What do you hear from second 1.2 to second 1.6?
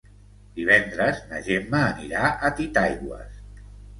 na